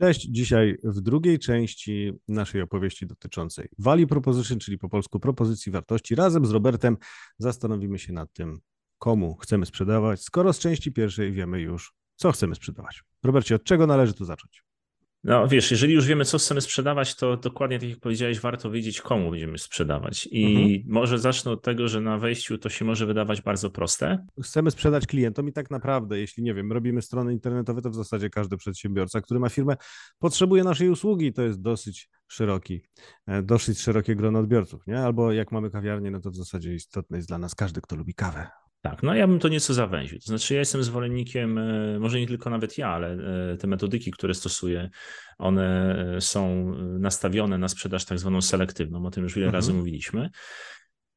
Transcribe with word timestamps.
Cześć, 0.00 0.20
dzisiaj 0.20 0.78
w 0.84 1.00
drugiej 1.00 1.38
części 1.38 2.12
naszej 2.28 2.62
opowieści 2.62 3.06
dotyczącej 3.06 3.68
Value 3.78 4.06
Proposition, 4.06 4.58
czyli 4.58 4.78
po 4.78 4.88
polsku 4.88 5.20
propozycji 5.20 5.72
wartości, 5.72 6.14
razem 6.14 6.46
z 6.46 6.50
Robertem 6.50 6.96
zastanowimy 7.38 7.98
się 7.98 8.12
nad 8.12 8.32
tym, 8.32 8.60
komu 8.98 9.36
chcemy 9.36 9.66
sprzedawać, 9.66 10.22
skoro 10.22 10.52
z 10.52 10.58
części 10.58 10.92
pierwszej 10.92 11.32
wiemy 11.32 11.60
już, 11.60 11.92
co 12.16 12.32
chcemy 12.32 12.54
sprzedawać. 12.54 13.02
Robercie, 13.22 13.54
od 13.54 13.64
czego 13.64 13.86
należy 13.86 14.14
tu 14.14 14.24
zacząć? 14.24 14.64
No 15.24 15.48
wiesz, 15.48 15.70
jeżeli 15.70 15.94
już 15.94 16.06
wiemy, 16.06 16.24
co 16.24 16.38
chcemy 16.38 16.60
sprzedawać, 16.60 17.14
to 17.14 17.36
dokładnie 17.36 17.78
tak 17.78 17.88
jak 17.88 17.98
powiedziałeś, 17.98 18.40
warto 18.40 18.70
wiedzieć, 18.70 19.00
komu 19.00 19.30
będziemy 19.30 19.58
sprzedawać. 19.58 20.28
I 20.30 20.44
mhm. 20.44 20.82
może 20.86 21.18
zacznę 21.18 21.52
od 21.52 21.62
tego, 21.62 21.88
że 21.88 22.00
na 22.00 22.18
wejściu 22.18 22.58
to 22.58 22.68
się 22.68 22.84
może 22.84 23.06
wydawać 23.06 23.42
bardzo 23.42 23.70
proste. 23.70 24.26
Chcemy 24.42 24.70
sprzedać 24.70 25.06
klientom 25.06 25.48
i 25.48 25.52
tak 25.52 25.70
naprawdę, 25.70 26.18
jeśli 26.18 26.42
nie 26.42 26.54
wiem, 26.54 26.72
robimy 26.72 27.02
strony 27.02 27.32
internetowe, 27.32 27.82
to 27.82 27.90
w 27.90 27.94
zasadzie 27.94 28.30
każdy 28.30 28.56
przedsiębiorca, 28.56 29.20
który 29.20 29.40
ma 29.40 29.48
firmę, 29.48 29.76
potrzebuje 30.18 30.64
naszej 30.64 30.88
usługi. 30.88 31.32
To 31.32 31.42
jest 31.42 31.60
dosyć 31.62 32.08
szeroki, 32.28 32.80
e, 33.26 33.42
dosyć 33.42 33.80
szerokie 33.80 34.16
grono 34.16 34.38
odbiorców, 34.38 34.86
nie? 34.86 34.98
Albo 34.98 35.32
jak 35.32 35.52
mamy 35.52 35.70
kawiarnię, 35.70 36.10
no 36.10 36.20
to 36.20 36.30
w 36.30 36.36
zasadzie 36.36 36.74
istotne 36.74 37.16
jest 37.16 37.28
dla 37.28 37.38
nas 37.38 37.54
każdy, 37.54 37.80
kto 37.80 37.96
lubi 37.96 38.14
kawę. 38.14 38.46
Tak, 38.82 39.02
no 39.02 39.14
ja 39.14 39.26
bym 39.26 39.38
to 39.38 39.48
nieco 39.48 39.74
zawęził. 39.74 40.18
To 40.18 40.24
znaczy, 40.24 40.54
ja 40.54 40.60
jestem 40.60 40.82
zwolennikiem, 40.82 41.58
e, 41.58 41.98
może 41.98 42.20
nie 42.20 42.26
tylko 42.26 42.50
nawet 42.50 42.78
ja, 42.78 42.88
ale 42.88 43.12
e, 43.52 43.56
te 43.56 43.66
metodyki, 43.66 44.10
które 44.10 44.34
stosuję, 44.34 44.90
one 45.38 45.96
e, 46.16 46.20
są 46.20 46.74
nastawione 46.98 47.58
na 47.58 47.68
sprzedaż 47.68 48.04
tak 48.04 48.18
zwaną 48.18 48.40
selektywną. 48.40 49.06
O 49.06 49.10
tym 49.10 49.24
już 49.24 49.34
wiele 49.34 49.46
mhm. 49.46 49.62
razy 49.62 49.74
mówiliśmy. 49.74 50.30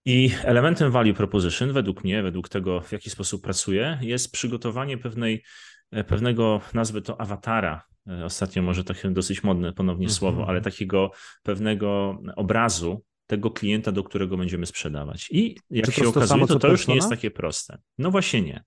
I 0.05 0.31
elementem 0.43 0.91
value 0.91 1.13
proposition, 1.13 1.73
według 1.73 2.03
mnie, 2.03 2.23
według 2.23 2.49
tego, 2.49 2.81
w 2.81 2.91
jaki 2.91 3.09
sposób 3.09 3.43
pracuję, 3.43 3.97
jest 4.01 4.31
przygotowanie 4.31 4.97
pewnej, 4.97 5.43
pewnego, 6.07 6.61
nazwy 6.73 7.01
to 7.01 7.21
awatara. 7.21 7.83
Ostatnio 8.23 8.61
może 8.61 8.83
takie 8.83 9.09
dosyć 9.09 9.43
modne 9.43 9.73
ponownie 9.73 10.05
mhm. 10.05 10.15
słowo, 10.15 10.47
ale 10.47 10.61
takiego 10.61 11.11
pewnego 11.43 12.17
obrazu 12.35 13.03
tego 13.27 13.51
klienta, 13.51 13.91
do 13.91 14.03
którego 14.03 14.37
będziemy 14.37 14.65
sprzedawać. 14.65 15.27
I 15.31 15.57
jak 15.69 15.91
się 15.91 16.07
okazuje, 16.07 16.27
samo, 16.27 16.47
to 16.47 16.59
to 16.59 16.67
już 16.67 16.87
nie 16.87 16.95
jest 16.95 17.09
takie 17.09 17.31
proste. 17.31 17.77
No 17.97 18.11
właśnie 18.11 18.41
nie. 18.41 18.63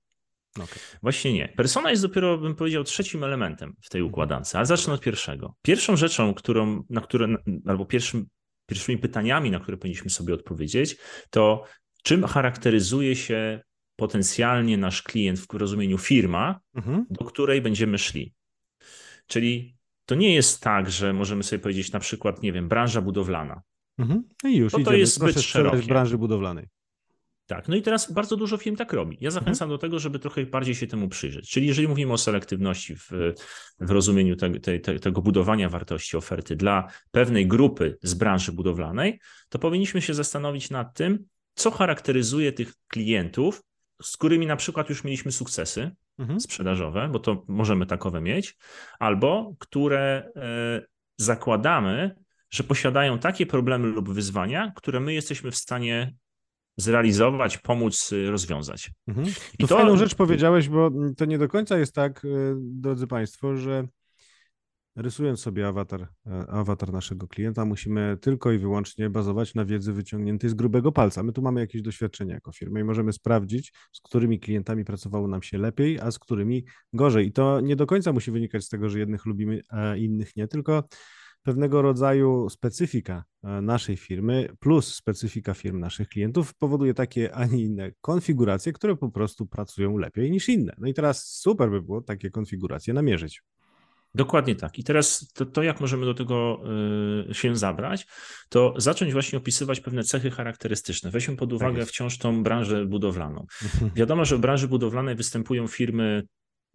Okay. 0.56 0.78
Właśnie 1.02 1.32
nie. 1.32 1.48
Persona 1.56 1.90
jest 1.90 2.02
dopiero, 2.02 2.38
bym 2.38 2.54
powiedział, 2.54 2.84
trzecim 2.84 3.24
elementem 3.24 3.76
w 3.82 3.88
tej 3.88 4.00
mhm. 4.00 4.12
układance, 4.12 4.54
ale 4.54 4.66
zacznę 4.66 4.94
od 4.94 5.00
pierwszego. 5.00 5.54
Pierwszą 5.62 5.96
rzeczą, 5.96 6.34
którą, 6.34 6.82
na 6.90 7.00
które, 7.00 7.36
albo 7.66 7.84
pierwszym, 7.84 8.26
pierwszymi 8.66 8.98
pytaniami, 8.98 9.50
na 9.50 9.60
które 9.60 9.76
powinniśmy 9.76 10.10
sobie 10.10 10.34
odpowiedzieć, 10.34 10.96
to 11.30 11.64
czym 12.02 12.24
charakteryzuje 12.24 13.16
się 13.16 13.60
potencjalnie 13.96 14.78
nasz 14.78 15.02
klient 15.02 15.38
w 15.40 15.54
rozumieniu 15.54 15.98
firma, 15.98 16.60
mhm. 16.74 17.06
do 17.10 17.24
której 17.24 17.62
będziemy 17.62 17.98
szli. 17.98 18.34
Czyli 19.26 19.76
to 20.06 20.14
nie 20.14 20.34
jest 20.34 20.60
tak, 20.60 20.90
że 20.90 21.12
możemy 21.12 21.42
sobie 21.42 21.60
powiedzieć 21.60 21.92
na 21.92 22.00
przykład, 22.00 22.42
nie 22.42 22.52
wiem, 22.52 22.68
branża 22.68 23.00
budowlana. 23.00 23.62
Mhm. 23.98 24.22
No 24.44 24.50
I 24.50 24.56
już 24.56 24.72
to, 24.72 24.78
to 24.78 24.92
jest 24.92 25.14
zbyt 25.14 25.40
szerokie. 25.40 25.76
w 25.76 25.86
branży 25.86 26.18
budowlanej. 26.18 26.68
Tak, 27.46 27.68
no 27.68 27.76
i 27.76 27.82
teraz 27.82 28.12
bardzo 28.12 28.36
dużo 28.36 28.56
firm 28.56 28.76
tak 28.76 28.92
robi. 28.92 29.18
Ja 29.20 29.30
zachęcam 29.30 29.66
mhm. 29.66 29.70
do 29.70 29.78
tego, 29.78 29.98
żeby 29.98 30.18
trochę 30.18 30.46
bardziej 30.46 30.74
się 30.74 30.86
temu 30.86 31.08
przyjrzeć. 31.08 31.50
Czyli 31.50 31.66
jeżeli 31.66 31.88
mówimy 31.88 32.12
o 32.12 32.18
selektywności 32.18 32.96
w, 32.96 33.10
w 33.80 33.90
rozumieniu 33.90 34.36
te, 34.36 34.50
te, 34.60 34.78
te, 34.78 34.98
tego 34.98 35.22
budowania 35.22 35.68
wartości 35.68 36.16
oferty 36.16 36.56
dla 36.56 36.88
pewnej 37.10 37.46
grupy 37.46 37.98
z 38.02 38.14
branży 38.14 38.52
budowlanej, 38.52 39.20
to 39.48 39.58
powinniśmy 39.58 40.02
się 40.02 40.14
zastanowić 40.14 40.70
nad 40.70 40.94
tym, 40.94 41.24
co 41.54 41.70
charakteryzuje 41.70 42.52
tych 42.52 42.72
klientów, 42.88 43.62
z 44.02 44.16
którymi 44.16 44.46
na 44.46 44.56
przykład 44.56 44.88
już 44.88 45.04
mieliśmy 45.04 45.32
sukcesy 45.32 45.90
mhm. 46.18 46.40
sprzedażowe, 46.40 47.08
bo 47.12 47.18
to 47.18 47.44
możemy 47.48 47.86
takowe 47.86 48.20
mieć, 48.20 48.56
albo 48.98 49.54
które 49.58 50.30
e, 50.36 50.86
zakładamy, 51.16 52.16
że 52.50 52.64
posiadają 52.64 53.18
takie 53.18 53.46
problemy 53.46 53.88
lub 53.88 54.12
wyzwania, 54.12 54.72
które 54.76 55.00
my 55.00 55.14
jesteśmy 55.14 55.50
w 55.50 55.56
stanie 55.56 56.14
zrealizować, 56.76 57.58
pomóc 57.58 58.12
y, 58.12 58.30
rozwiązać. 58.30 58.90
Mhm. 59.08 59.26
I 59.58 59.62
to, 59.62 59.68
to 59.68 59.76
fajną 59.76 59.96
rzecz 59.96 60.14
powiedziałeś, 60.14 60.68
bo 60.68 60.90
to 61.16 61.24
nie 61.24 61.38
do 61.38 61.48
końca 61.48 61.78
jest 61.78 61.94
tak, 61.94 62.24
y, 62.24 62.54
drodzy 62.56 63.06
Państwo, 63.06 63.56
że 63.56 63.88
rysując 64.96 65.40
sobie 65.40 65.68
awatar, 65.68 66.08
e, 66.26 66.46
awatar 66.46 66.92
naszego 66.92 67.28
klienta, 67.28 67.64
musimy 67.64 68.16
tylko 68.20 68.52
i 68.52 68.58
wyłącznie 68.58 69.10
bazować 69.10 69.54
na 69.54 69.64
wiedzy 69.64 69.92
wyciągniętej 69.92 70.50
z 70.50 70.54
grubego 70.54 70.92
palca. 70.92 71.22
My 71.22 71.32
tu 71.32 71.42
mamy 71.42 71.60
jakieś 71.60 71.82
doświadczenie 71.82 72.32
jako 72.32 72.52
firma 72.52 72.80
i 72.80 72.84
możemy 72.84 73.12
sprawdzić, 73.12 73.72
z 73.92 74.00
którymi 74.00 74.40
klientami 74.40 74.84
pracowało 74.84 75.28
nam 75.28 75.42
się 75.42 75.58
lepiej, 75.58 76.00
a 76.00 76.10
z 76.10 76.18
którymi 76.18 76.64
gorzej. 76.92 77.26
I 77.26 77.32
to 77.32 77.60
nie 77.60 77.76
do 77.76 77.86
końca 77.86 78.12
musi 78.12 78.30
wynikać 78.30 78.64
z 78.64 78.68
tego, 78.68 78.88
że 78.88 78.98
jednych 78.98 79.26
lubimy, 79.26 79.60
a 79.68 79.96
innych 79.96 80.36
nie, 80.36 80.48
tylko 80.48 80.84
pewnego 81.46 81.82
rodzaju 81.82 82.48
specyfika 82.50 83.24
e, 83.44 83.60
naszej 83.60 83.96
firmy 83.96 84.48
plus 84.60 84.94
specyfika 84.94 85.54
firm 85.54 85.80
naszych 85.80 86.08
klientów 86.08 86.54
powoduje 86.54 86.94
takie, 86.94 87.34
a 87.34 87.46
nie 87.46 87.62
inne 87.62 87.90
konfiguracje, 88.00 88.72
które 88.72 88.96
po 88.96 89.10
prostu 89.10 89.46
pracują 89.46 89.96
lepiej 89.98 90.30
niż 90.30 90.48
inne. 90.48 90.74
No 90.78 90.88
i 90.88 90.94
teraz 90.94 91.24
super 91.24 91.70
by 91.70 91.82
było 91.82 92.00
takie 92.00 92.30
konfiguracje 92.30 92.94
namierzyć. 92.94 93.42
Dokładnie 94.14 94.54
tak. 94.54 94.78
I 94.78 94.84
teraz 94.84 95.32
to, 95.34 95.46
to, 95.46 95.62
jak 95.62 95.80
możemy 95.80 96.06
do 96.06 96.14
tego 96.14 96.62
y, 97.30 97.34
się 97.34 97.56
zabrać, 97.56 98.06
to 98.48 98.74
zacząć 98.76 99.12
właśnie 99.12 99.38
opisywać 99.38 99.80
pewne 99.80 100.04
cechy 100.04 100.30
charakterystyczne. 100.30 101.10
Weźmy 101.10 101.36
pod 101.36 101.50
tak 101.50 101.56
uwagę 101.56 101.78
tak 101.78 101.88
wciąż 101.88 102.18
tą 102.18 102.42
branżę 102.42 102.86
budowlaną. 102.86 103.46
Wiadomo, 103.96 104.24
że 104.24 104.36
w 104.36 104.40
branży 104.40 104.68
budowlanej 104.68 105.14
występują 105.14 105.66
firmy 105.66 106.22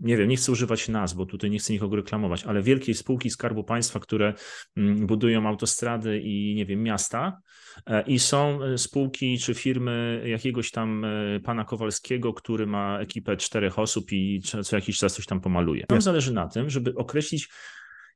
nie 0.01 0.17
wiem, 0.17 0.29
nie 0.29 0.35
chcę 0.35 0.51
używać 0.51 0.89
nazw, 0.89 1.15
bo 1.15 1.25
tutaj 1.25 1.49
nie 1.49 1.59
chcę 1.59 1.73
nikogo 1.73 1.95
reklamować, 1.95 2.43
ale 2.43 2.61
wielkie 2.61 2.93
spółki 2.93 3.29
Skarbu 3.29 3.63
Państwa, 3.63 3.99
które 3.99 4.33
mm, 4.77 5.07
budują 5.07 5.47
autostrady 5.47 6.19
i 6.19 6.55
nie 6.55 6.65
wiem, 6.65 6.83
miasta 6.83 7.41
e, 7.85 8.01
i 8.01 8.19
są 8.19 8.63
e, 8.63 8.77
spółki 8.77 9.37
czy 9.37 9.53
firmy 9.53 10.23
jakiegoś 10.25 10.71
tam 10.71 11.05
e, 11.05 11.39
pana 11.39 11.65
Kowalskiego, 11.65 12.33
który 12.33 12.67
ma 12.67 12.99
ekipę 12.99 13.37
czterech 13.37 13.79
osób 13.79 14.11
i 14.11 14.41
co 14.63 14.75
jakiś 14.75 14.97
czas 14.97 15.13
coś 15.13 15.25
tam 15.25 15.41
pomaluje. 15.41 15.85
Nam 15.89 16.01
zależy 16.01 16.33
na 16.33 16.47
tym, 16.47 16.69
żeby 16.69 16.93
określić, 16.95 17.49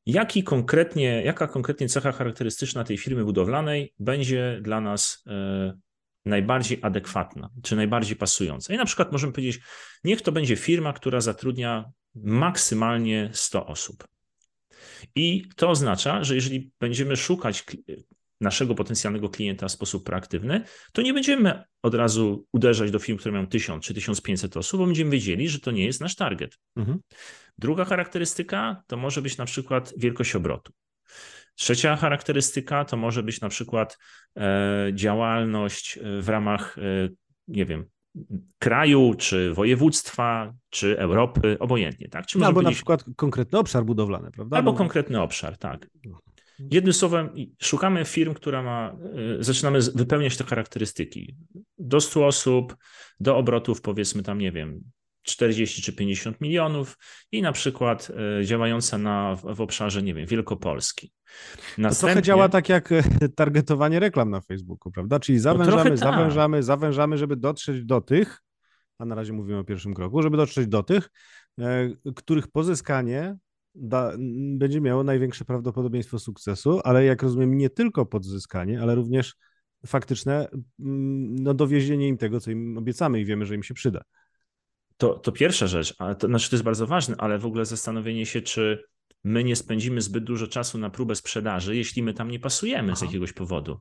jaki 0.06 0.44
konkretnie, 0.44 1.24
jaka 1.26 1.48
konkretnie 1.48 1.90
cecha 1.90 2.12
charakterystyczna 2.12 2.84
tej 2.84 2.98
firmy 2.98 3.26
budowlanej 3.26 3.94
będzie 4.00 4.60
dla 4.62 4.82
nas 4.82 5.24
najbardziej 6.26 6.80
adekwatna, 6.82 7.50
czy 7.64 7.76
najbardziej 7.76 8.16
pasująca. 8.16 8.74
I 8.74 8.78
na 8.78 8.86
przykład 8.86 9.12
możemy 9.12 9.34
powiedzieć, 9.34 9.60
niech 10.04 10.22
to 10.22 10.32
będzie 10.32 10.56
firma, 10.56 10.94
która 10.94 11.22
zatrudnia 11.22 11.86
maksymalnie 12.16 13.30
100 13.34 13.68
osób. 13.68 14.08
I 15.16 15.44
to 15.56 15.70
oznacza, 15.70 16.24
że 16.24 16.36
jeżeli 16.36 16.72
będziemy 16.80 17.16
szukać 17.16 17.64
naszego 18.42 18.76
potencjalnego 18.76 19.30
klienta 19.30 19.68
w 19.68 19.72
sposób 19.72 20.06
proaktywny, 20.06 20.64
to 20.94 21.02
nie 21.02 21.14
będziemy 21.14 21.64
od 21.82 21.96
razu 21.96 22.46
uderzać 22.52 22.92
do 22.92 23.00
firm, 23.00 23.18
które 23.18 23.32
mają 23.32 23.48
1000 23.48 23.86
czy 23.86 23.94
1500 23.94 24.58
osób, 24.58 24.80
bo 24.80 24.86
będziemy 24.86 25.12
wiedzieli, 25.12 25.50
że 25.50 25.60
to 25.60 25.72
nie 25.72 25.86
jest 25.86 26.02
nasz 26.02 26.16
target. 26.16 26.58
Mhm. 26.76 27.00
Druga 27.58 27.86
charakterystyka 27.86 28.84
to 28.88 28.98
może 28.98 29.22
być 29.22 29.38
na 29.38 29.46
przykład 29.46 29.94
wielkość 29.98 30.36
obrotu. 30.36 30.74
Trzecia 31.56 31.96
charakterystyka 31.96 32.86
to 32.86 32.98
może 32.98 33.24
być 33.24 33.42
na 33.42 33.50
przykład 33.50 33.98
e, 34.38 34.92
działalność 34.94 35.98
e, 35.98 36.22
w 36.22 36.30
ramach, 36.30 36.78
e, 36.78 36.82
nie 37.48 37.66
wiem, 37.66 37.86
kraju, 38.60 39.14
czy 39.18 39.54
województwa, 39.54 40.54
czy 40.70 41.00
Europy, 41.00 41.60
obojętnie. 41.60 42.10
Tak? 42.10 42.26
Czy 42.26 42.40
no, 42.40 42.46
albo 42.46 42.62
na 42.62 42.72
przykład 42.72 43.06
konkretny 43.16 43.60
obszar 43.60 43.86
budowlany, 43.86 44.32
prawda? 44.32 44.58
Albo 44.58 44.72
no. 44.72 44.78
konkretny 44.78 45.22
obszar, 45.22 45.58
tak. 45.58 45.88
No. 46.06 46.20
Jednym 46.72 46.94
słowem, 46.94 47.30
szukamy 47.62 48.06
firm, 48.06 48.34
która 48.34 48.64
ma, 48.64 48.96
zaczynamy 49.40 49.80
wypełniać 49.96 50.38
te 50.38 50.44
charakterystyki. 50.44 51.36
Do 51.78 52.02
100 52.02 52.26
osób, 52.26 52.76
do 53.20 53.38
obrotów 53.38 53.82
powiedzmy 53.82 54.24
tam, 54.24 54.38
nie 54.38 54.52
wiem, 54.52 54.82
40 55.26 55.82
czy 55.82 55.94
50 55.94 56.42
milionów 56.42 56.98
i 57.32 57.42
na 57.42 57.52
przykład 57.52 58.12
e, 58.40 58.46
działająca 58.46 58.98
na, 58.98 59.36
w 59.36 59.62
obszarze, 59.62 60.04
nie 60.04 60.14
wiem, 60.14 60.26
Wielkopolski. 60.26 61.12
Następnie... 61.78 62.10
To 62.10 62.14
trochę 62.14 62.22
działa 62.22 62.50
tak 62.50 62.70
jak 62.70 62.92
e, 62.92 63.04
targetowanie 63.36 64.00
reklam 64.00 64.30
na 64.30 64.42
Facebooku, 64.42 64.92
prawda? 64.92 65.20
Czyli 65.20 65.40
zawężamy, 65.40 65.90
no 65.90 65.98
zawężamy, 65.98 66.58
tak. 66.58 66.64
zawężamy, 66.64 67.18
żeby 67.18 67.36
dotrzeć 67.36 67.86
do 67.86 68.02
tych, 68.02 68.42
a 69.00 69.06
na 69.06 69.16
razie 69.16 69.34
mówimy 69.34 69.60
o 69.60 69.64
pierwszym 69.64 69.94
kroku, 69.94 70.22
żeby 70.22 70.38
dotrzeć 70.38 70.68
do 70.68 70.84
tych, 70.84 71.10
e, 71.60 71.90
których 72.16 72.48
pozyskanie 72.48 73.36
da, 73.76 74.12
będzie 74.58 74.82
miało 74.82 75.04
największe 75.04 75.46
prawdopodobieństwo 75.46 76.20
sukcesu, 76.20 76.82
ale 76.84 77.06
jak 77.06 77.24
rozumiem, 77.24 77.58
nie 77.58 77.70
tylko 77.70 78.06
podzyskanie, 78.06 78.82
ale 78.82 78.96
również 78.96 79.36
faktyczne 79.86 80.48
no, 80.80 81.54
dowiezienie 81.54 82.08
im 82.08 82.18
tego, 82.18 82.40
co 82.40 82.52
im 82.52 82.78
obiecamy 82.78 83.20
i 83.20 83.26
wiemy, 83.26 83.46
że 83.46 83.56
im 83.56 83.64
się 83.64 83.74
przyda. 83.74 84.02
To, 84.98 85.14
to 85.14 85.32
pierwsza 85.32 85.68
rzecz, 85.68 85.96
ale 85.98 86.16
to, 86.16 86.28
znaczy 86.28 86.50
to 86.50 86.56
jest 86.56 86.64
bardzo 86.64 86.88
ważne, 86.88 87.16
ale 87.18 87.40
w 87.40 87.46
ogóle 87.46 87.66
zastanowienie 87.66 88.26
się, 88.26 88.42
czy 88.42 88.84
my 89.26 89.44
nie 89.44 89.56
spędzimy 89.56 90.02
zbyt 90.02 90.24
dużo 90.24 90.48
czasu 90.48 90.78
na 90.78 90.90
próbę 90.90 91.16
sprzedaży, 91.16 91.76
jeśli 91.76 92.04
my 92.04 92.14
tam 92.14 92.32
nie 92.32 92.40
pasujemy 92.40 92.92
Aha. 92.92 93.00
z 93.00 93.02
jakiegoś 93.02 93.34
powodu. 93.34 93.80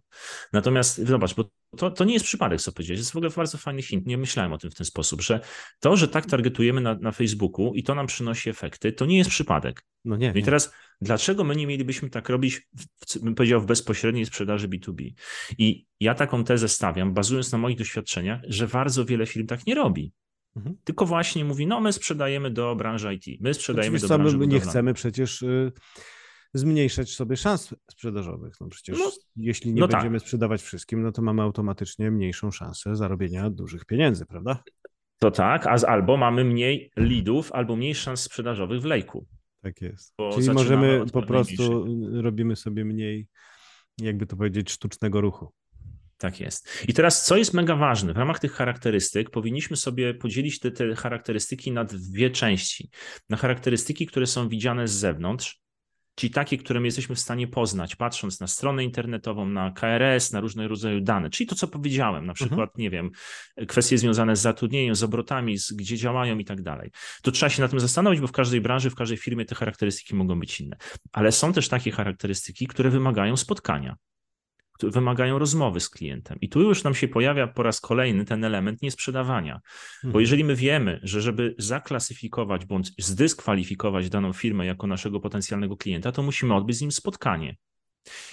Natomiast 0.52 1.06
zobacz, 1.06 1.34
bo 1.34 1.44
to, 1.76 1.90
to 1.90 2.04
nie 2.04 2.12
jest 2.14 2.24
przypadek, 2.24 2.60
co 2.60 2.72
powiedziałeś. 2.72 2.98
Jest 2.98 3.12
w 3.12 3.16
ogóle 3.16 3.30
bardzo 3.36 3.58
fajny 3.58 3.82
hint. 3.82 4.06
Nie 4.06 4.18
myślałem 4.18 4.52
o 4.52 4.58
tym 4.58 4.70
w 4.70 4.74
ten 4.74 4.84
sposób, 4.84 5.22
że 5.22 5.40
to, 5.80 5.96
że 5.96 6.08
tak 6.08 6.26
targetujemy 6.26 6.80
na, 6.80 6.94
na 6.94 7.12
Facebooku 7.12 7.74
i 7.74 7.82
to 7.82 7.94
nam 7.94 8.06
przynosi 8.06 8.50
efekty, 8.50 8.92
to 8.92 9.06
nie 9.06 9.18
jest 9.18 9.30
przypadek. 9.30 9.84
No 10.04 10.16
nie. 10.16 10.32
No 10.32 10.40
i 10.40 10.42
teraz, 10.42 10.72
dlaczego 11.00 11.44
my 11.44 11.56
nie 11.56 11.66
mielibyśmy 11.66 12.10
tak 12.10 12.28
robić, 12.28 12.60
w, 13.08 13.18
bym 13.18 13.34
powiedział, 13.34 13.60
w 13.60 13.66
bezpośredniej 13.66 14.26
sprzedaży 14.26 14.68
B2B? 14.68 15.10
I 15.58 15.86
ja 16.00 16.14
taką 16.14 16.44
tezę 16.44 16.68
stawiam, 16.68 17.14
bazując 17.14 17.52
na 17.52 17.58
moich 17.58 17.78
doświadczeniach, 17.78 18.40
że 18.48 18.68
bardzo 18.68 19.04
wiele 19.04 19.26
firm 19.26 19.46
tak 19.46 19.66
nie 19.66 19.74
robi. 19.74 20.12
Mhm. 20.56 20.76
Tylko 20.84 21.06
właśnie 21.06 21.44
mówi, 21.44 21.66
no 21.66 21.80
my 21.80 21.92
sprzedajemy 21.92 22.50
do 22.50 22.76
branży 22.76 23.14
IT, 23.14 23.40
my 23.40 23.54
sprzedajemy 23.54 23.96
Oczywiście 23.96 24.08
do 24.08 24.18
branży 24.18 24.38
my 24.38 24.46
nie 24.46 24.60
chcemy 24.60 24.94
przecież 24.94 25.42
y, 25.42 25.72
zmniejszać 26.54 27.10
sobie 27.10 27.36
szans 27.36 27.74
sprzedażowych. 27.90 28.54
No 28.60 28.68
przecież 28.68 28.98
no, 28.98 29.10
jeśli 29.36 29.74
nie 29.74 29.80
no 29.80 29.88
tak. 29.88 29.96
będziemy 29.96 30.18
tak. 30.18 30.26
sprzedawać 30.26 30.62
wszystkim, 30.62 31.02
no 31.02 31.12
to 31.12 31.22
mamy 31.22 31.42
automatycznie 31.42 32.10
mniejszą 32.10 32.50
szansę 32.50 32.96
zarobienia 32.96 33.50
dużych 33.50 33.84
pieniędzy, 33.84 34.26
prawda? 34.26 34.62
To 35.18 35.30
tak, 35.30 35.66
a 35.66 35.70
albo 35.88 36.16
mamy 36.16 36.44
mniej 36.44 36.90
leadów, 36.96 37.52
albo 37.52 37.76
mniej 37.76 37.94
szans 37.94 38.20
sprzedażowych 38.20 38.80
w 38.80 38.84
lejku. 38.84 39.26
Tak 39.62 39.80
jest. 39.80 40.14
Czyli 40.34 40.50
możemy 40.50 41.04
po 41.12 41.22
prostu 41.22 41.86
robimy 42.12 42.56
sobie 42.56 42.84
mniej, 42.84 43.28
jakby 43.98 44.26
to 44.26 44.36
powiedzieć, 44.36 44.70
sztucznego 44.70 45.20
ruchu. 45.20 45.52
Tak 46.24 46.40
jest. 46.40 46.84
I 46.88 46.94
teraz, 46.94 47.24
co 47.24 47.36
jest 47.36 47.54
mega 47.54 47.76
ważne, 47.76 48.12
w 48.12 48.16
ramach 48.16 48.38
tych 48.38 48.52
charakterystyk 48.52 49.30
powinniśmy 49.30 49.76
sobie 49.76 50.14
podzielić 50.14 50.58
te, 50.58 50.70
te 50.70 50.94
charakterystyki 50.94 51.72
na 51.72 51.84
dwie 51.84 52.30
części. 52.30 52.90
Na 53.28 53.36
charakterystyki, 53.36 54.06
które 54.06 54.26
są 54.26 54.48
widziane 54.48 54.88
z 54.88 54.92
zewnątrz, 54.92 55.60
czyli 56.14 56.32
takie, 56.32 56.58
które 56.58 56.80
my 56.80 56.86
jesteśmy 56.86 57.14
w 57.14 57.20
stanie 57.20 57.48
poznać, 57.48 57.96
patrząc 57.96 58.40
na 58.40 58.46
stronę 58.46 58.84
internetową, 58.84 59.46
na 59.46 59.70
KRS, 59.70 60.32
na 60.32 60.40
różnego 60.40 60.68
rodzaju 60.68 61.00
dane, 61.00 61.30
czyli 61.30 61.46
to, 61.46 61.54
co 61.54 61.68
powiedziałem, 61.68 62.26
na 62.26 62.34
przykład, 62.34 62.70
mhm. 62.70 62.74
nie 62.76 62.90
wiem, 62.90 63.10
kwestie 63.68 63.98
związane 63.98 64.36
z 64.36 64.40
zatrudnieniem, 64.40 64.94
z 64.94 65.02
obrotami, 65.02 65.58
z 65.58 65.72
gdzie 65.72 65.96
działają 65.96 66.38
i 66.38 66.44
tak 66.44 66.62
dalej. 66.62 66.90
To 67.22 67.30
trzeba 67.30 67.50
się 67.50 67.62
na 67.62 67.68
tym 67.68 67.80
zastanowić, 67.80 68.20
bo 68.20 68.26
w 68.26 68.32
każdej 68.32 68.60
branży, 68.60 68.90
w 68.90 68.94
każdej 68.94 69.18
firmie 69.18 69.44
te 69.44 69.54
charakterystyki 69.54 70.14
mogą 70.14 70.40
być 70.40 70.60
inne. 70.60 70.76
Ale 71.12 71.32
są 71.32 71.52
też 71.52 71.68
takie 71.68 71.90
charakterystyki, 71.90 72.66
które 72.66 72.90
wymagają 72.90 73.36
spotkania 73.36 73.96
wymagają 74.82 75.38
rozmowy 75.38 75.80
z 75.80 75.88
klientem. 75.88 76.38
I 76.40 76.48
tu 76.48 76.60
już 76.60 76.84
nam 76.84 76.94
się 76.94 77.08
pojawia 77.08 77.46
po 77.46 77.62
raz 77.62 77.80
kolejny 77.80 78.24
ten 78.24 78.44
element 78.44 78.82
niesprzedawania. 78.82 79.60
Bo 80.02 80.08
mhm. 80.08 80.20
jeżeli 80.20 80.44
my 80.44 80.56
wiemy, 80.56 81.00
że 81.02 81.20
żeby 81.20 81.54
zaklasyfikować 81.58 82.64
bądź 82.66 82.92
zdyskwalifikować 82.98 84.10
daną 84.10 84.32
firmę 84.32 84.66
jako 84.66 84.86
naszego 84.86 85.20
potencjalnego 85.20 85.76
klienta, 85.76 86.12
to 86.12 86.22
musimy 86.22 86.54
odbyć 86.54 86.76
z 86.76 86.80
nim 86.80 86.92
spotkanie. 86.92 87.56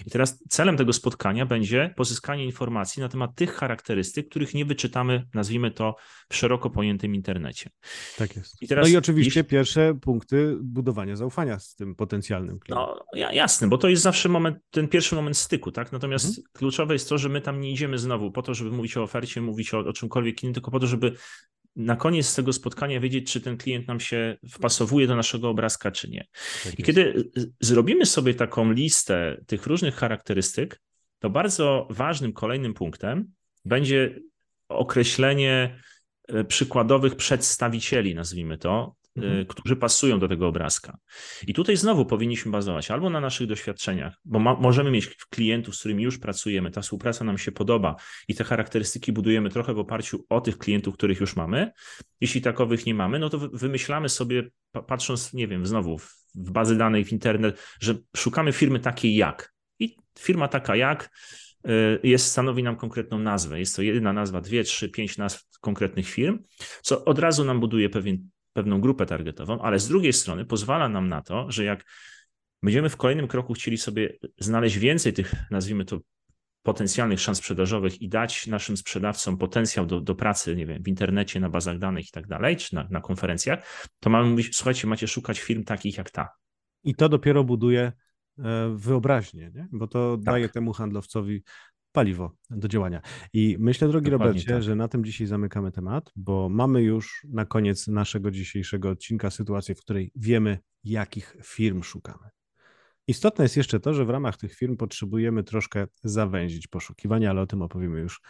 I 0.06 0.09
teraz 0.09 0.44
celem 0.50 0.77
tego 0.77 0.94
spotkania 0.94 1.45
będzie 1.45 1.94
pozyskanie 1.97 2.45
informacji 2.45 3.01
na 3.01 3.09
temat 3.09 3.35
tych 3.35 3.53
charakterystyk, 3.56 4.29
których 4.29 4.53
nie 4.53 4.65
wyczytamy, 4.65 5.27
nazwijmy 5.33 5.71
to, 5.71 5.95
w 6.29 6.35
szeroko 6.35 6.69
pojętym 6.69 7.15
internecie. 7.15 7.69
Tak 8.18 8.35
jest. 8.35 8.62
I 8.62 8.68
teraz, 8.68 8.88
no 8.88 8.94
i 8.94 8.97
oczywiście 8.97 9.39
jeśli... 9.39 9.50
pierwsze 9.50 9.94
punkty 10.01 10.57
budowania 10.62 11.15
zaufania 11.15 11.59
z 11.59 11.75
tym 11.75 11.95
potencjalnym 11.95 12.59
klientem. 12.59 12.95
No 13.13 13.31
jasne, 13.31 13.68
bo 13.68 13.77
to 13.77 13.89
jest 13.89 14.03
zawsze 14.03 14.29
moment, 14.29 14.57
ten 14.71 14.88
pierwszy 14.88 15.15
moment 15.15 15.38
styku, 15.38 15.71
tak? 15.71 15.91
Natomiast 15.91 16.25
mhm. 16.25 16.47
kluczowe 16.53 16.94
jest 16.94 17.09
to, 17.09 17.17
że 17.17 17.29
my 17.29 17.41
tam 17.41 17.62
nie 17.62 17.71
idziemy 17.71 17.97
znowu 17.97 18.31
po 18.31 18.41
to, 18.41 18.53
żeby 18.53 18.71
mówić 18.71 18.97
o 18.97 19.03
ofercie, 19.03 19.41
mówić 19.41 19.74
o, 19.74 19.79
o 19.79 19.94
czymkolwiek 19.94 20.44
innym, 20.44 20.53
tylko 20.53 20.71
po 20.71 20.79
to, 20.79 20.88
żeby 20.88 21.15
na 21.75 21.95
koniec 21.95 22.35
tego 22.35 22.53
spotkania 22.53 23.00
wiedzieć, 23.00 23.31
czy 23.31 23.41
ten 23.41 23.57
klient 23.57 23.88
nam 23.88 24.00
się 24.00 24.38
wpasowuje 24.51 25.07
do 25.07 25.15
naszego 25.15 25.50
obrazka, 25.50 25.91
czy 25.91 26.09
nie. 26.09 26.27
Tak 26.63 26.79
I 26.79 26.83
kiedy 26.83 27.31
zrobimy 27.59 28.06
sobie 28.06 28.33
taką 28.33 28.71
listę 28.71 29.38
tych 29.47 29.68
różnych 29.68 29.95
charakterystyk, 29.95 30.81
to 31.19 31.29
bardzo 31.29 31.88
ważnym 31.89 32.33
kolejnym 32.33 32.73
punktem 32.73 33.31
będzie 33.65 34.19
określenie 34.69 35.79
e, 36.27 36.44
przykładowych 36.44 37.15
przedstawicieli, 37.15 38.15
nazwijmy 38.15 38.57
to, 38.57 38.95
mhm. 39.18 39.40
Y, 39.40 39.46
którzy 39.46 39.75
pasują 39.75 40.19
do 40.19 40.28
tego 40.28 40.48
obrazka. 40.48 40.98
I 41.48 41.54
tutaj 41.54 41.78
znowu 41.78 42.06
powinniśmy 42.06 42.52
bazować 42.52 42.92
albo 42.92 43.10
na 43.10 43.19
naszych 43.19 43.48
doświadczeniach, 43.48 44.13
bo 44.25 44.40
ma, 44.40 44.56
możemy 44.56 44.92
mieć 44.92 45.16
klientów, 45.30 45.75
z 45.75 45.80
którymi 45.80 46.04
już 46.04 46.18
pracujemy, 46.18 46.72
ta 46.72 46.81
współpraca 46.81 47.25
nam 47.25 47.38
się 47.38 47.52
podoba 47.52 47.96
i 48.28 48.36
te 48.36 48.44
charakterystyki 48.44 49.12
budujemy 49.12 49.50
trochę 49.50 49.74
w 49.74 49.80
oparciu 49.80 50.25
o 50.30 50.42
tych 50.42 50.58
klientów, 50.58 50.94
których 50.94 51.19
już 51.19 51.36
mamy. 51.36 51.72
Jeśli 52.22 52.42
takowych 52.42 52.86
nie 52.86 52.94
mamy, 52.94 53.19
no 53.19 53.30
to 53.30 53.40
wymyślamy 53.40 54.10
sobie, 54.10 54.50
patrząc, 54.88 55.34
nie 55.34 55.48
wiem, 55.48 55.66
znowu 55.66 55.98
w 56.36 56.52
bazy 56.52 56.78
danych, 56.78 57.08
w 57.08 57.12
internet, 57.12 57.60
że 57.80 57.96
szukamy 58.18 58.54
firmy 58.54 58.80
takiej 58.80 59.16
jak. 59.16 59.54
I 59.80 59.96
firma 60.19 60.48
taka 60.48 60.75
jak 60.75 61.10
y, 61.66 62.00
jest, 62.04 62.28
stanowi 62.28 62.63
nam 62.63 62.75
konkretną 62.75 63.19
nazwę. 63.19 63.60
Jest 63.60 63.75
to 63.75 63.81
jedna 63.81 64.13
nazwa, 64.13 64.42
dwie, 64.42 64.63
trzy, 64.63 64.90
pięć 64.90 65.18
nazw 65.18 65.44
konkretnych 65.62 66.10
firm, 66.10 66.40
co 66.81 67.06
od 67.06 67.19
razu 67.19 67.46
nam 67.46 67.60
buduje 67.60 67.90
pewien 67.90 68.30
pewną 68.53 68.81
grupę 68.81 69.06
targetową, 69.06 69.62
ale 69.62 69.80
z 69.80 69.88
drugiej 69.88 70.13
strony 70.13 70.45
pozwala 70.45 70.89
nam 70.89 71.09
na 71.09 71.21
to, 71.21 71.51
że 71.51 71.63
jak 71.63 71.86
będziemy 72.63 72.89
w 72.89 72.98
kolejnym 72.98 73.27
kroku 73.27 73.53
chcieli 73.53 73.77
sobie 73.77 74.18
znaleźć 74.39 74.77
więcej 74.77 75.13
tych, 75.13 75.33
nazwijmy 75.51 75.86
to, 75.86 76.00
potencjalnych 76.63 77.19
szans 77.19 77.38
sprzedażowych 77.38 78.01
i 78.01 78.09
dać 78.09 78.48
naszym 78.48 78.77
sprzedawcom 78.77 79.38
potencjał 79.38 79.86
do, 79.86 80.01
do 80.01 80.15
pracy, 80.15 80.56
nie 80.56 80.65
wiem, 80.65 80.83
w 80.83 80.88
internecie, 80.88 81.39
na 81.39 81.50
bazach 81.50 81.77
danych 81.77 82.07
i 82.07 82.12
tak 82.12 82.27
dalej, 82.27 82.57
czy 82.57 82.75
na, 82.75 82.88
na 82.89 83.01
konferencjach, 83.01 83.88
to 84.00 84.09
mamy 84.09 84.30
mówić, 84.30 84.56
słuchajcie, 84.56 84.88
macie 84.88 85.07
szukać 85.07 85.39
firm 85.39 85.63
takich 85.63 85.98
jak 85.98 86.12
ta. 86.12 86.30
I 86.83 86.95
to 86.95 87.09
dopiero 87.09 87.44
buduje 87.44 87.92
e, 88.39 88.75
wyobraźnię, 88.75 89.51
nie? 89.56 89.68
bo 89.71 89.88
to 89.88 90.18
tak. 90.18 90.25
daje 90.25 90.50
temu 90.50 90.74
handlowcowi 90.74 91.44
paliwo 91.91 92.31
do 92.49 92.67
działania. 92.67 93.01
I 93.33 93.57
myślę, 93.59 93.88
drogi 93.88 94.11
Dokładnie 94.11 94.33
Robercie, 94.33 94.53
tak. 94.53 94.63
że 94.63 94.75
na 94.75 94.88
tym 94.88 95.05
dzisiaj 95.05 95.27
zamykamy 95.27 95.71
temat, 95.71 96.11
bo 96.15 96.49
mamy 96.49 96.81
już 96.81 97.27
na 97.29 97.45
koniec 97.45 97.88
naszego 97.88 98.31
dzisiejszego 98.31 98.89
odcinka 98.89 99.29
sytuację, 99.29 99.75
w 99.75 99.79
której 99.79 100.11
wiemy, 100.15 100.59
jakich 100.83 101.38
firm 101.43 101.83
szukamy. 101.83 102.29
Istotne 103.07 103.45
jest 103.45 103.57
jeszcze 103.57 103.79
to, 103.79 103.93
że 103.93 104.05
w 104.05 104.09
ramach 104.09 104.38
tych 104.38 104.55
firm 104.55 104.77
potrzebujemy 104.77 105.43
troszkę 105.43 105.88
zawęzić 106.03 106.67
poszukiwania, 106.67 107.29
ale 107.29 107.41
o 107.41 107.47
tym 107.47 107.61
opowiemy 107.61 107.99
już 107.99 108.21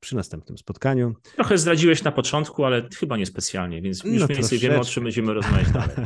przy 0.00 0.16
następnym 0.16 0.58
spotkaniu. 0.58 1.14
Trochę 1.34 1.58
zdradziłeś 1.58 2.02
na 2.02 2.12
początku, 2.12 2.64
ale 2.64 2.88
chyba 2.98 3.16
niespecjalnie, 3.16 3.82
więc 3.82 4.04
już 4.04 4.20
no 4.20 4.26
mniej 4.26 4.38
więcej 4.38 4.58
wiemy, 4.58 4.80
o 4.80 4.84
czym 4.84 5.04
będziemy 5.04 5.34
rozmawiać 5.34 5.70
dalej. 5.70 5.96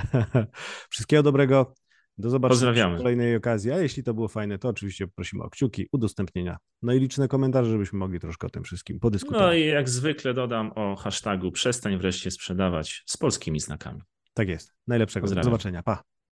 Wszystkiego 0.90 1.22
dobrego. 1.22 1.74
Do 2.22 2.30
zobaczenia 2.30 2.90
w 2.90 2.98
kolejnej 2.98 3.36
okazji. 3.36 3.72
A 3.72 3.78
jeśli 3.78 4.02
to 4.02 4.14
było 4.14 4.28
fajne, 4.28 4.58
to 4.58 4.68
oczywiście 4.68 5.06
prosimy 5.06 5.42
o 5.42 5.50
kciuki, 5.50 5.86
udostępnienia. 5.92 6.56
No 6.82 6.92
i 6.92 7.00
liczne 7.00 7.28
komentarze, 7.28 7.70
żebyśmy 7.70 7.98
mogli 7.98 8.20
troszkę 8.20 8.46
o 8.46 8.50
tym 8.50 8.64
wszystkim 8.64 9.00
podyskutować. 9.00 9.46
No 9.46 9.54
i 9.54 9.66
jak 9.66 9.88
zwykle 9.88 10.34
dodam 10.34 10.72
o 10.74 10.96
hashtagu 10.96 11.52
przestań 11.52 11.98
wreszcie 11.98 12.30
sprzedawać 12.30 13.02
z 13.06 13.16
polskimi 13.16 13.60
znakami. 13.60 14.00
Tak 14.34 14.48
jest. 14.48 14.74
Najlepszego. 14.86 15.26
Do 15.26 15.42
zobaczenia. 15.42 15.82
Pa. 15.82 16.02